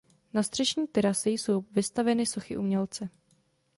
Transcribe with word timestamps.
Na 0.33 0.43
střešní 0.43 0.87
terase 0.87 1.29
jsou 1.29 1.61
vystaveny 1.71 2.25
sochy 2.25 2.57
umělce. 2.57 3.09